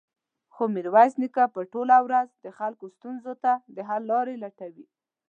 [0.53, 4.85] خو ميرويس نيکه به ټوله ورځ د خلکو ستونزو ته د حل لارې لټولې.